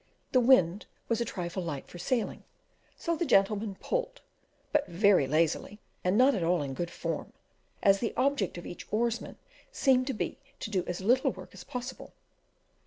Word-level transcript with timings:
The 0.31 0.39
wind 0.39 0.87
was 1.07 1.21
a 1.21 1.25
trifle 1.25 1.61
light 1.61 1.87
for 1.87 1.99
sailing, 1.99 2.43
so 2.95 3.15
the 3.15 3.23
gentlemen 3.23 3.75
pulled, 3.79 4.19
but 4.71 4.87
very 4.87 5.27
lazily 5.27 5.79
and 6.03 6.17
not 6.17 6.33
at 6.33 6.41
all 6.41 6.63
in 6.63 6.73
good 6.73 6.89
"form," 6.89 7.33
as 7.83 7.99
the 7.99 8.11
object 8.17 8.57
of 8.57 8.65
each 8.65 8.87
oarsman 8.91 9.37
seemed 9.71 10.07
to 10.07 10.13
be 10.15 10.39
to 10.59 10.71
do 10.71 10.83
as 10.87 11.01
little 11.01 11.31
work 11.31 11.51
as 11.53 11.63
possible. 11.63 12.13